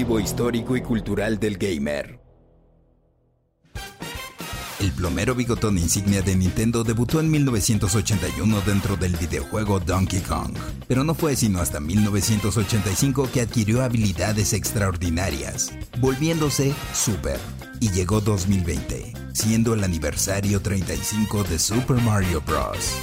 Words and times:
Histórico 0.00 0.76
y 0.76 0.80
cultural 0.80 1.38
del 1.38 1.58
gamer. 1.58 2.18
El 4.80 4.92
plomero 4.92 5.34
bigotón 5.34 5.76
insignia 5.76 6.22
de 6.22 6.34
Nintendo 6.34 6.84
debutó 6.84 7.20
en 7.20 7.30
1981 7.30 8.62
dentro 8.62 8.96
del 8.96 9.14
videojuego 9.14 9.78
Donkey 9.78 10.20
Kong, 10.20 10.56
pero 10.88 11.04
no 11.04 11.14
fue 11.14 11.36
sino 11.36 11.60
hasta 11.60 11.80
1985 11.80 13.28
que 13.30 13.42
adquirió 13.42 13.82
habilidades 13.82 14.54
extraordinarias, 14.54 15.70
volviéndose 15.98 16.72
Super, 16.94 17.38
y 17.78 17.90
llegó 17.90 18.22
2020, 18.22 19.12
siendo 19.34 19.74
el 19.74 19.84
aniversario 19.84 20.62
35 20.62 21.44
de 21.44 21.58
Super 21.58 22.00
Mario 22.00 22.42
Bros. 22.46 22.94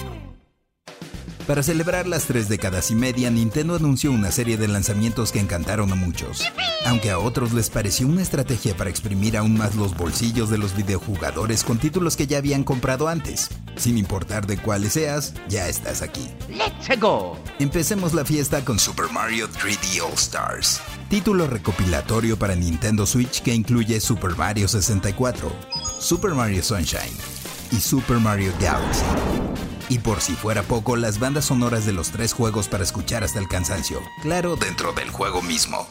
Para 1.48 1.64
celebrar 1.64 2.08
las 2.08 2.26
tres 2.26 2.50
décadas 2.50 2.92
y 2.92 2.96
media, 2.96 3.32
Nintendo 3.32 3.78
anunció 3.78 4.12
una 4.12 4.32
serie 4.32 4.58
de 4.58 4.68
lanzamientos 4.68 5.32
que 5.32 5.40
encantaron 5.40 5.90
a 5.94 5.96
muchos, 5.96 6.44
aunque 6.86 7.10
a 7.10 7.20
otros 7.20 7.54
les 7.54 7.70
pareció 7.70 8.06
una 8.06 8.22
estrategia 8.22 8.76
para 8.76 8.90
exprimir 8.90 9.38
aún 9.38 9.58
más 9.58 9.74
los 9.76 9.96
bolsillos 9.96 10.50
de 10.50 10.58
los 10.58 10.76
videojugadores 10.76 11.64
con 11.64 11.78
títulos 11.78 12.18
que 12.18 12.28
ya 12.28 12.40
habían 12.40 12.66
comprado 12.66 13.08
antes. 13.08 13.50
Sin 13.78 13.98
importar 13.98 14.46
de 14.46 14.58
cuáles 14.58 14.94
seas, 14.94 15.36
ya 15.48 15.70
estás 15.70 16.02
aquí. 16.02 16.28
¡Let's 16.50 17.00
go! 17.00 17.38
Empecemos 17.60 18.14
la 18.14 18.26
fiesta 18.26 18.66
con 18.66 18.78
Super 18.78 19.10
Mario 19.14 19.48
3D 19.48 20.02
All 20.02 20.16
Stars, 20.16 20.82
título 21.10 21.48
recopilatorio 21.48 22.38
para 22.38 22.56
Nintendo 22.56 23.06
Switch 23.06 23.42
que 23.42 23.56
incluye 23.56 24.02
Super 24.02 24.36
Mario 24.36 24.68
64, 24.68 25.50
Super 25.98 26.32
Mario 26.32 26.62
Sunshine 26.62 27.16
y 27.72 27.78
Super 27.78 28.18
Mario 28.18 28.52
Galaxy. 28.60 29.06
Y 29.90 30.00
por 30.00 30.22
si 30.22 30.34
fuera 30.34 30.64
poco, 30.64 30.96
las 30.96 31.20
bandas 31.20 31.46
sonoras 31.46 31.86
de 31.86 31.94
los 31.94 32.12
tres 32.12 32.34
juegos 32.34 32.68
para 32.68 32.84
escuchar 32.84 33.24
hasta 33.24 33.40
el 33.40 33.48
cansancio. 33.48 34.02
Claro, 34.22 34.56
dentro 34.56 34.92
del 34.94 35.10
juego 35.10 35.42
mismo. 35.42 35.88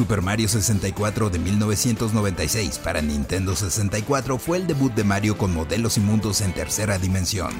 Super 0.00 0.22
Mario 0.22 0.48
64 0.48 1.28
de 1.28 1.38
1996 1.38 2.78
para 2.78 3.02
Nintendo 3.02 3.54
64 3.54 4.38
fue 4.38 4.56
el 4.56 4.66
debut 4.66 4.94
de 4.94 5.04
Mario 5.04 5.36
con 5.36 5.52
modelos 5.52 5.98
y 5.98 6.00
mundos 6.00 6.40
en 6.40 6.54
tercera 6.54 6.98
dimensión. 6.98 7.52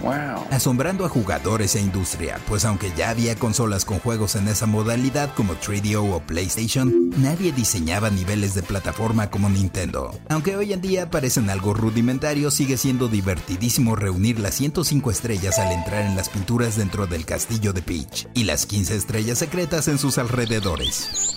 Asombrando 0.50 1.04
a 1.04 1.10
jugadores 1.10 1.74
e 1.74 1.82
industria, 1.82 2.40
pues 2.48 2.64
aunque 2.64 2.94
ya 2.96 3.10
había 3.10 3.36
consolas 3.36 3.84
con 3.84 3.98
juegos 3.98 4.36
en 4.36 4.48
esa 4.48 4.64
modalidad 4.64 5.34
como 5.34 5.52
3DO 5.52 6.14
o 6.14 6.20
PlayStation, 6.20 7.10
nadie 7.18 7.52
diseñaba 7.52 8.08
niveles 8.08 8.54
de 8.54 8.62
plataforma 8.62 9.28
como 9.28 9.50
Nintendo. 9.50 10.18
Aunque 10.30 10.56
hoy 10.56 10.72
en 10.72 10.80
día 10.80 11.10
parecen 11.10 11.50
algo 11.50 11.74
rudimentarios, 11.74 12.54
sigue 12.54 12.78
siendo 12.78 13.08
divertidísimo 13.08 13.96
reunir 13.96 14.40
las 14.40 14.54
105 14.54 15.10
estrellas 15.10 15.58
al 15.58 15.72
entrar 15.72 16.06
en 16.06 16.16
las 16.16 16.30
pinturas 16.30 16.78
dentro 16.78 17.06
del 17.06 17.26
castillo 17.26 17.74
de 17.74 17.82
Peach 17.82 18.28
y 18.32 18.44
las 18.44 18.64
15 18.64 18.96
estrellas 18.96 19.36
secretas 19.36 19.88
en 19.88 19.98
sus 19.98 20.16
alrededores. 20.16 21.36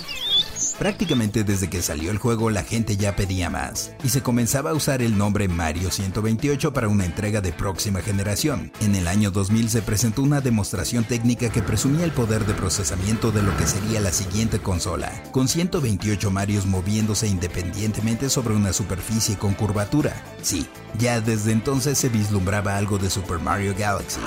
Prácticamente 0.83 1.45
desde 1.45 1.69
que 1.69 1.81
salió 1.81 2.11
el 2.11 2.17
juego 2.17 2.49
la 2.49 2.61
gente 2.61 2.97
ya 2.97 3.15
pedía 3.15 3.49
más, 3.49 3.93
y 4.03 4.09
se 4.09 4.21
comenzaba 4.21 4.71
a 4.71 4.73
usar 4.73 5.01
el 5.01 5.17
nombre 5.17 5.47
Mario 5.47 5.89
128 5.89 6.73
para 6.73 6.89
una 6.89 7.05
entrega 7.05 7.39
de 7.39 7.53
próxima 7.53 8.01
generación. 8.01 8.69
En 8.81 8.93
el 8.93 9.07
año 9.07 9.31
2000 9.31 9.69
se 9.69 9.81
presentó 9.81 10.21
una 10.21 10.41
demostración 10.41 11.05
técnica 11.05 11.47
que 11.47 11.61
presumía 11.61 12.03
el 12.03 12.11
poder 12.11 12.45
de 12.45 12.53
procesamiento 12.53 13.31
de 13.31 13.43
lo 13.43 13.55
que 13.55 13.65
sería 13.65 14.01
la 14.01 14.11
siguiente 14.11 14.59
consola, 14.59 15.09
con 15.31 15.47
128 15.47 16.29
Marios 16.31 16.65
moviéndose 16.65 17.29
independientemente 17.29 18.29
sobre 18.29 18.53
una 18.53 18.73
superficie 18.73 19.37
con 19.37 19.53
curvatura. 19.53 20.21
Sí, 20.41 20.67
ya 20.99 21.21
desde 21.21 21.53
entonces 21.53 21.97
se 21.97 22.09
vislumbraba 22.09 22.75
algo 22.75 22.97
de 22.97 23.09
Super 23.09 23.39
Mario 23.39 23.73
Galaxy. 23.79 24.19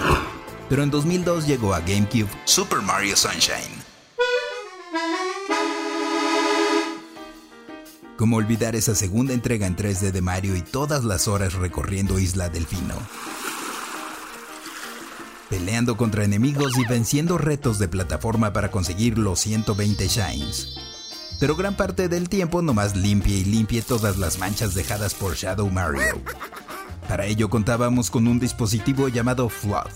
Pero 0.71 0.83
en 0.83 0.91
2002 0.91 1.47
llegó 1.47 1.75
a 1.75 1.81
GameCube 1.81 2.31
Super 2.47 2.81
Mario 2.81 3.15
Sunshine 3.15 3.76
¿Cómo 8.17 8.37
olvidar 8.37 8.75
esa 8.77 8.95
segunda 8.95 9.35
entrega 9.35 9.67
en 9.67 9.77
3D 9.77 10.11
de 10.11 10.23
Mario 10.23 10.57
y 10.57 10.63
todas 10.63 11.05
las 11.05 11.29
horas 11.29 11.53
recorriendo 11.53 12.19
Isla 12.19 12.49
Delfino? 12.49 12.95
Peleando 15.51 15.99
contra 15.99 16.25
enemigos 16.25 16.79
y 16.79 16.87
venciendo 16.87 17.37
retos 17.37 17.79
de 17.79 17.89
plataforma 17.89 18.55
para 18.55 18.71
conseguir 18.71 19.19
los 19.19 19.41
120 19.41 20.09
Shines. 20.09 20.75
Pero 21.39 21.57
gran 21.57 21.77
parte 21.77 22.09
del 22.09 22.31
tiempo 22.31 22.63
nomás 22.63 22.97
limpie 22.97 23.37
y 23.37 23.45
limpie 23.45 23.83
todas 23.83 24.17
las 24.17 24.39
manchas 24.39 24.75
dejadas 24.75 25.13
por 25.13 25.35
Shadow 25.35 25.69
Mario. 25.69 26.23
Para 27.09 27.27
ello 27.27 27.49
contábamos 27.49 28.11
con 28.11 28.27
un 28.27 28.41
dispositivo 28.41 29.09
llamado 29.09 29.49
Flood, 29.49 29.91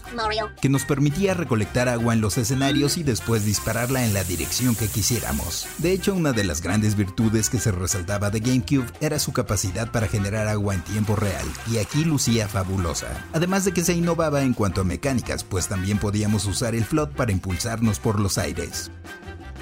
que 0.60 0.68
nos 0.68 0.84
permitía 0.84 1.34
recolectar 1.34 1.88
agua 1.88 2.14
en 2.14 2.20
los 2.20 2.38
escenarios 2.38 2.96
y 2.98 3.02
después 3.02 3.44
dispararla 3.44 4.04
en 4.04 4.14
la 4.14 4.22
dirección 4.22 4.76
que 4.76 4.86
quisiéramos. 4.86 5.66
De 5.78 5.92
hecho, 5.92 6.14
una 6.14 6.32
de 6.32 6.44
las 6.44 6.62
grandes 6.62 6.94
virtudes 6.96 7.50
que 7.50 7.58
se 7.58 7.72
resaltaba 7.72 8.30
de 8.30 8.40
GameCube 8.40 8.86
era 9.00 9.18
su 9.18 9.32
capacidad 9.32 9.90
para 9.90 10.06
generar 10.06 10.46
agua 10.46 10.74
en 10.74 10.82
tiempo 10.82 11.16
real, 11.16 11.46
y 11.70 11.78
aquí 11.78 12.04
lucía 12.04 12.48
fabulosa. 12.48 13.08
Además 13.32 13.64
de 13.64 13.72
que 13.72 13.84
se 13.84 13.94
innovaba 13.94 14.42
en 14.42 14.54
cuanto 14.54 14.80
a 14.80 14.84
mecánicas, 14.84 15.42
pues 15.42 15.66
también 15.66 15.98
podíamos 15.98 16.46
usar 16.46 16.74
el 16.74 16.84
Flood 16.84 17.10
para 17.10 17.32
impulsarnos 17.32 17.98
por 17.98 18.20
los 18.20 18.38
aires. 18.38 18.90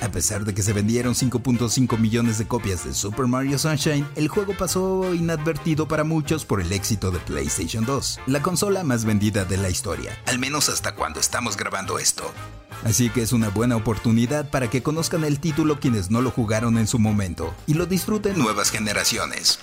A 0.01 0.11
pesar 0.11 0.45
de 0.45 0.55
que 0.55 0.63
se 0.63 0.73
vendieron 0.73 1.15
5.5 1.15 1.99
millones 1.99 2.39
de 2.39 2.47
copias 2.47 2.85
de 2.85 2.95
Super 2.95 3.27
Mario 3.27 3.59
Sunshine, 3.59 4.07
el 4.15 4.29
juego 4.29 4.57
pasó 4.57 5.13
inadvertido 5.13 5.89
para 5.89 6.05
muchos 6.05 6.45
por 6.45 6.61
el 6.61 6.73
éxito 6.73 7.11
de 7.11 7.19
PlayStation 7.19 7.85
2, 7.85 8.21
la 8.27 8.41
consola 8.41 8.85
más 8.85 9.05
vendida 9.05 9.45
de 9.45 9.57
la 9.57 9.71
historia, 9.71 10.17
al 10.27 10.39
menos 10.39 10.69
hasta 10.69 10.95
cuando 10.95 11.19
estamos 11.19 11.57
grabando 11.57 11.99
esto. 11.99 12.33
Así 12.85 13.11
que 13.11 13.23
es 13.23 13.33
una 13.33 13.49
buena 13.49 13.75
oportunidad 13.75 14.51
para 14.51 14.71
que 14.71 14.85
conozcan 14.85 15.25
el 15.25 15.41
título 15.41 15.81
quienes 15.81 16.11
no 16.11 16.21
lo 16.21 16.31
jugaron 16.31 16.79
en 16.79 16.87
su 16.87 17.01
momento 17.01 17.53
y 17.67 17.75
lo 17.75 17.87
disfruten 17.87 18.39
nuevas 18.39 18.71
generaciones. 18.71 19.59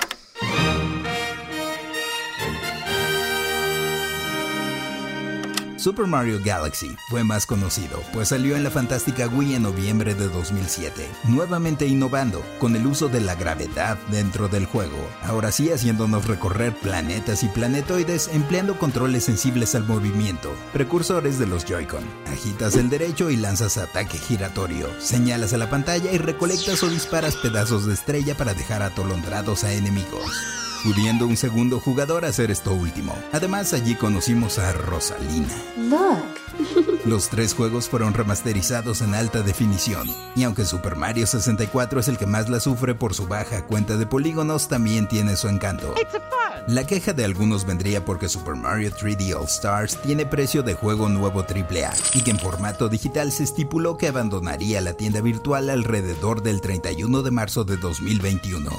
Super 5.85 6.07
Mario 6.07 6.40
Galaxy 6.44 6.97
fue 7.09 7.23
más 7.23 7.46
conocido, 7.46 8.01
pues 8.12 8.29
salió 8.29 8.56
en 8.56 8.63
la 8.63 8.72
fantástica 8.72 9.28
Wii 9.28 9.53
en 9.53 9.62
noviembre 9.62 10.16
de 10.16 10.28
2007, 10.29 11.07
nuevamente 11.25 11.85
innovando 11.85 12.44
con 12.57 12.75
el 12.75 12.88
uso 12.88 13.07
de 13.07 13.22
la 13.22 13.35
gravedad 13.35 13.96
dentro 14.09 14.47
del 14.47 14.66
juego, 14.66 14.97
ahora 15.22 15.51
sí 15.51 15.69
haciéndonos 15.69 16.25
recorrer 16.25 16.73
planetas 16.73 17.44
y 17.44 17.50
planetoides 17.50 18.29
empleando 18.34 18.79
controles 18.79 19.25
sensibles 19.25 19.75
al 19.75 19.84
movimiento, 19.84 20.56
precursores 20.73 21.38
de 21.38 21.46
los 21.46 21.66
Joy-Con. 21.66 22.03
Agitas 22.34 22.78
el 22.78 22.90
derecho 22.90 23.29
y 23.29 23.38
lanzas 23.38 23.78
ataque 23.78 24.17
giratorio, 24.17 24.90
señalas 24.99 25.53
a 25.53 25.58
la 25.58 25.70
pantalla 25.70 26.11
y 26.11 26.17
recolectas 26.17 26.81
o 26.81 26.90
disparas 26.90 27.35
pedazos 27.35 27.85
de 27.85 27.93
estrella 27.93 28.35
para 28.35 28.55
dejar 28.55 28.81
atolondrados 28.81 29.64
a 29.64 29.72
enemigos 29.72 30.65
pudiendo 30.85 31.26
un 31.26 31.35
segundo 31.35 31.79
jugador 31.79 32.26
hacer 32.26 32.52
esto 32.52 32.72
último. 32.72 33.17
Además, 33.34 33.73
allí 33.73 33.96
conocimos 33.96 34.59
a 34.59 34.72
Rosalina. 34.72 35.49
Los 37.05 37.29
tres 37.29 37.55
juegos 37.55 37.90
fueron 37.90 38.14
remasterizados 38.14 39.02
en 39.02 39.16
alta 39.16 39.41
definición, 39.41 40.08
y 40.35 40.43
aunque 40.43 40.64
Super 40.64 40.96
Mario 40.96 41.26
64 41.26 41.99
es 41.99 42.08
el 42.08 42.20
que 42.20 42.28
más 42.28 42.49
la 42.49 42.59
sufre 42.59 42.93
por 42.93 43.16
su 43.16 43.28
baja 43.28 43.66
cuenta 43.66 43.97
de 43.97 44.05
polígonos, 44.05 44.67
también 44.67 45.08
tiene 45.08 45.35
su 45.35 45.47
encanto. 45.47 45.96
La 46.67 46.85
queja 46.85 47.14
de 47.14 47.26
algunos 47.26 47.66
vendría 47.66 48.05
porque 48.05 48.29
Super 48.29 48.55
Mario 48.55 48.91
3D 48.91 49.35
All 49.35 49.46
Stars 49.46 49.99
tiene 50.03 50.26
precio 50.28 50.61
de 50.61 50.76
juego 50.76 51.09
nuevo 51.09 51.41
AAA, 51.41 51.93
y 52.14 52.22
que 52.22 52.31
en 52.31 52.40
formato 52.40 52.90
digital 52.90 53.31
se 53.31 53.43
estipuló 53.43 53.97
que 53.97 54.08
abandonaría 54.08 54.81
la 54.81 54.93
tienda 54.93 55.22
virtual 55.22 55.72
alrededor 55.72 56.43
del 56.43 56.61
31 56.61 57.23
de 57.23 57.31
marzo 57.31 57.64
de 57.64 57.78
2021. 57.78 58.70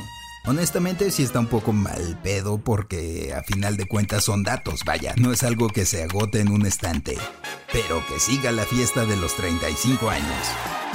Honestamente 0.49 1.11
sí 1.11 1.25
está 1.25 1.41
un 1.41 1.49
poco 1.49 1.73
mal 1.73 2.21
pedo 2.23 2.59
porque 2.59 3.35
a 3.37 3.43
final 3.43 3.77
de 3.77 3.87
cuentas 3.87 4.23
son 4.23 4.45
datos, 4.45 4.85
vaya, 4.85 5.13
no 5.17 5.33
es 5.33 5.43
algo 5.43 5.67
que 5.69 5.85
se 5.85 6.05
agote 6.05 6.39
en 6.39 6.53
un 6.53 6.65
estante. 6.65 7.19
Pero 7.73 8.01
que 8.07 8.21
siga 8.21 8.53
la 8.53 8.63
fiesta 8.63 9.05
de 9.07 9.17
los 9.17 9.35
35 9.35 10.09
años. 10.09 10.47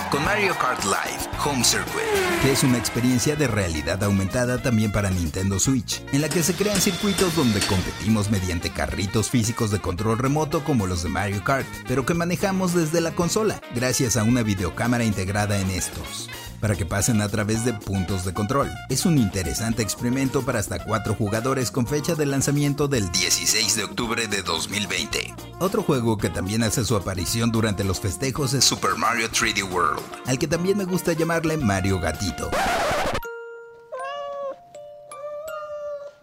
Con 0.09 0.23
Mario 0.23 0.55
Kart 0.57 0.81
Live 0.85 1.37
Home 1.43 1.65
Circuit, 1.65 2.01
que 2.41 2.53
es 2.53 2.63
una 2.63 2.77
experiencia 2.77 3.35
de 3.35 3.47
realidad 3.47 4.01
aumentada 4.05 4.61
también 4.61 4.93
para 4.93 5.09
Nintendo 5.09 5.59
Switch, 5.59 6.01
en 6.13 6.21
la 6.21 6.29
que 6.29 6.43
se 6.43 6.53
crean 6.53 6.79
circuitos 6.79 7.35
donde 7.35 7.59
competimos 7.59 8.31
mediante 8.31 8.71
carritos 8.71 9.29
físicos 9.29 9.69
de 9.69 9.81
control 9.81 10.17
remoto 10.17 10.63
como 10.63 10.87
los 10.87 11.03
de 11.03 11.09
Mario 11.09 11.43
Kart, 11.43 11.67
pero 11.89 12.05
que 12.05 12.13
manejamos 12.13 12.73
desde 12.73 13.01
la 13.01 13.11
consola, 13.11 13.61
gracias 13.75 14.15
a 14.15 14.23
una 14.23 14.43
videocámara 14.43 15.03
integrada 15.03 15.59
en 15.59 15.71
estos 15.71 16.29
para 16.61 16.75
que 16.75 16.85
pasen 16.85 17.21
a 17.21 17.27
través 17.27 17.65
de 17.65 17.73
puntos 17.73 18.23
de 18.23 18.33
control. 18.33 18.71
Es 18.89 19.05
un 19.05 19.17
interesante 19.17 19.81
experimento 19.81 20.43
para 20.43 20.59
hasta 20.59 20.83
cuatro 20.83 21.15
jugadores 21.15 21.71
con 21.71 21.87
fecha 21.87 22.15
de 22.15 22.25
lanzamiento 22.25 22.87
del 22.87 23.11
16 23.11 23.75
de 23.75 23.83
octubre 23.83 24.27
de 24.27 24.41
2020. 24.43 25.33
Otro 25.59 25.81
juego 25.83 26.17
que 26.17 26.29
también 26.29 26.63
hace 26.63 26.85
su 26.85 26.95
aparición 26.95 27.51
durante 27.51 27.83
los 27.83 27.99
festejos 27.99 28.53
es 28.53 28.63
Super 28.63 28.95
Mario 28.95 29.27
3D 29.29 29.69
World, 29.69 30.01
al 30.27 30.37
que 30.37 30.47
también 30.47 30.77
me 30.77 30.85
gusta 30.85 31.13
llamarle 31.13 31.57
Mario 31.57 31.99
Gatito. 31.99 32.49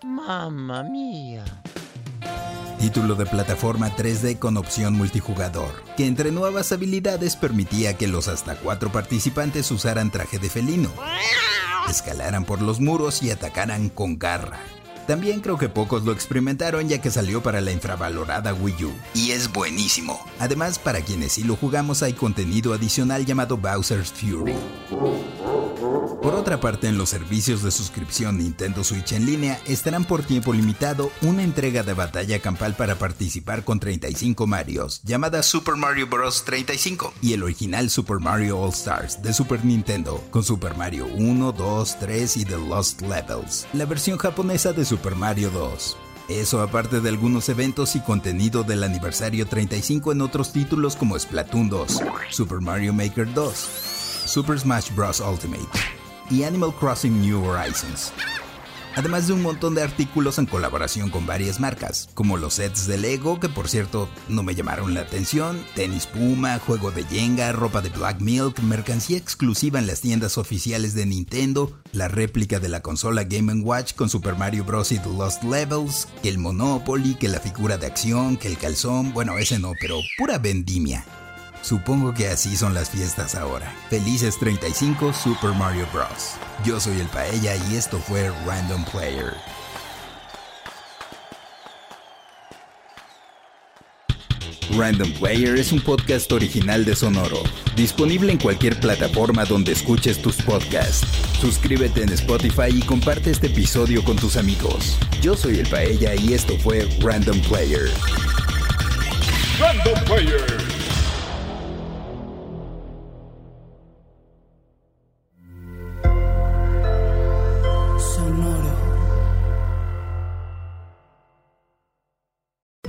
Mamma 0.02 0.82
mía 0.84 1.44
título 2.78 3.16
de 3.16 3.26
plataforma 3.26 3.94
3D 3.94 4.38
con 4.38 4.56
opción 4.56 4.94
multijugador, 4.94 5.82
que 5.96 6.06
entre 6.06 6.30
nuevas 6.30 6.70
habilidades 6.72 7.36
permitía 7.36 7.96
que 7.96 8.06
los 8.06 8.28
hasta 8.28 8.54
cuatro 8.54 8.90
participantes 8.90 9.70
usaran 9.70 10.10
traje 10.10 10.38
de 10.38 10.48
felino, 10.48 10.90
escalaran 11.90 12.44
por 12.44 12.62
los 12.62 12.80
muros 12.80 13.22
y 13.22 13.30
atacaran 13.30 13.88
con 13.88 14.18
garra. 14.18 14.60
También 15.08 15.40
creo 15.40 15.56
que 15.56 15.70
pocos 15.70 16.04
lo 16.04 16.12
experimentaron 16.12 16.86
ya 16.88 17.00
que 17.00 17.10
salió 17.10 17.42
para 17.42 17.60
la 17.60 17.72
infravalorada 17.72 18.52
Wii 18.52 18.84
U. 18.84 18.92
Y 19.14 19.30
es 19.30 19.50
buenísimo. 19.50 20.20
Además, 20.38 20.78
para 20.78 21.00
quienes 21.00 21.32
sí 21.32 21.44
lo 21.44 21.56
jugamos 21.56 22.02
hay 22.02 22.12
contenido 22.12 22.74
adicional 22.74 23.24
llamado 23.24 23.56
Bowser's 23.56 24.12
Fury. 24.12 24.54
Por 26.22 26.34
otra 26.34 26.60
parte, 26.60 26.88
en 26.88 26.98
los 26.98 27.08
servicios 27.08 27.62
de 27.62 27.70
suscripción 27.70 28.38
Nintendo 28.38 28.82
Switch 28.82 29.12
en 29.12 29.24
línea 29.24 29.60
estarán 29.66 30.04
por 30.04 30.22
tiempo 30.22 30.52
limitado 30.52 31.10
una 31.22 31.42
entrega 31.42 31.82
de 31.82 31.94
batalla 31.94 32.40
campal 32.40 32.74
para 32.74 32.96
participar 32.96 33.64
con 33.64 33.78
35 33.78 34.46
Marios, 34.46 35.00
llamada 35.04 35.42
Super 35.42 35.76
Mario 35.76 36.08
Bros. 36.08 36.44
35, 36.44 37.14
y 37.22 37.32
el 37.34 37.44
original 37.44 37.88
Super 37.88 38.18
Mario 38.18 38.58
All 38.58 38.70
Stars 38.70 39.22
de 39.22 39.32
Super 39.32 39.64
Nintendo, 39.64 40.22
con 40.30 40.42
Super 40.42 40.76
Mario 40.76 41.06
1, 41.14 41.52
2, 41.52 41.98
3 42.00 42.36
y 42.36 42.44
The 42.44 42.58
Lost 42.58 43.02
Levels, 43.02 43.66
la 43.72 43.86
versión 43.86 44.18
japonesa 44.18 44.72
de 44.72 44.84
Super 44.84 45.14
Mario 45.14 45.50
2. 45.50 45.96
Eso 46.28 46.60
aparte 46.60 47.00
de 47.00 47.08
algunos 47.08 47.48
eventos 47.48 47.96
y 47.96 48.00
contenido 48.00 48.62
del 48.62 48.82
aniversario 48.82 49.46
35 49.46 50.12
en 50.12 50.20
otros 50.20 50.52
títulos 50.52 50.94
como 50.94 51.18
Splatoon 51.18 51.70
2, 51.70 52.02
Super 52.30 52.60
Mario 52.60 52.92
Maker 52.92 53.32
2, 53.32 53.97
Super 54.28 54.60
Smash 54.60 54.94
Bros. 54.94 55.20
Ultimate, 55.20 55.64
y 56.30 56.42
Animal 56.42 56.74
Crossing 56.78 57.18
New 57.22 57.42
Horizons. 57.42 58.12
Además 58.94 59.26
de 59.26 59.32
un 59.32 59.42
montón 59.42 59.74
de 59.74 59.82
artículos 59.82 60.38
en 60.38 60.44
colaboración 60.44 61.08
con 61.08 61.24
varias 61.24 61.60
marcas, 61.60 62.10
como 62.12 62.36
los 62.36 62.54
sets 62.54 62.86
de 62.86 62.98
Lego, 62.98 63.40
que 63.40 63.48
por 63.48 63.68
cierto 63.68 64.06
no 64.28 64.42
me 64.42 64.54
llamaron 64.54 64.92
la 64.92 65.00
atención, 65.00 65.64
tenis 65.74 66.06
Puma, 66.06 66.58
juego 66.58 66.90
de 66.90 67.04
Jenga, 67.04 67.52
ropa 67.52 67.80
de 67.80 67.88
Black 67.88 68.20
Milk, 68.20 68.58
mercancía 68.60 69.16
exclusiva 69.16 69.78
en 69.78 69.86
las 69.86 70.02
tiendas 70.02 70.36
oficiales 70.36 70.94
de 70.94 71.06
Nintendo, 71.06 71.72
la 71.92 72.08
réplica 72.08 72.58
de 72.58 72.68
la 72.68 72.82
consola 72.82 73.24
Game 73.24 73.54
Watch 73.62 73.94
con 73.94 74.10
Super 74.10 74.34
Mario 74.34 74.64
Bros. 74.64 74.92
y 74.92 74.98
The 74.98 75.08
Lost 75.08 75.42
Levels, 75.42 76.06
que 76.22 76.28
el 76.28 76.36
Monopoly, 76.36 77.14
que 77.14 77.28
la 77.28 77.40
figura 77.40 77.78
de 77.78 77.86
acción, 77.86 78.36
que 78.36 78.48
el 78.48 78.58
calzón, 78.58 79.14
bueno, 79.14 79.38
ese 79.38 79.58
no, 79.58 79.72
pero 79.80 80.00
pura 80.18 80.36
vendimia. 80.36 81.06
Supongo 81.62 82.14
que 82.14 82.28
así 82.28 82.56
son 82.56 82.74
las 82.74 82.90
fiestas 82.90 83.34
ahora. 83.34 83.74
Felices 83.90 84.38
35 84.38 85.12
Super 85.12 85.50
Mario 85.52 85.86
Bros. 85.92 86.34
Yo 86.64 86.80
soy 86.80 87.00
el 87.00 87.06
Paella 87.08 87.56
y 87.70 87.76
esto 87.76 87.98
fue 87.98 88.30
Random 88.46 88.84
Player. 88.86 89.34
Random 94.76 95.10
Player 95.14 95.56
es 95.56 95.72
un 95.72 95.80
podcast 95.80 96.30
original 96.30 96.84
de 96.84 96.94
Sonoro, 96.94 97.42
disponible 97.74 98.30
en 98.30 98.38
cualquier 98.38 98.78
plataforma 98.78 99.44
donde 99.44 99.72
escuches 99.72 100.20
tus 100.20 100.36
podcasts. 100.42 101.06
Suscríbete 101.40 102.02
en 102.02 102.10
Spotify 102.10 102.68
y 102.70 102.82
comparte 102.82 103.30
este 103.30 103.48
episodio 103.48 104.04
con 104.04 104.16
tus 104.16 104.36
amigos. 104.36 104.98
Yo 105.20 105.36
soy 105.36 105.58
el 105.58 105.68
Paella 105.68 106.14
y 106.14 106.34
esto 106.34 106.56
fue 106.58 106.86
Random 107.00 107.40
Player. 107.42 107.90
Random 109.58 110.04
Player. 110.04 110.67